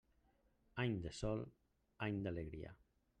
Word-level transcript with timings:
Any 0.83 0.95
de 1.03 1.11
sol, 1.19 1.45
any 2.09 2.21
d'alegria. 2.25 2.73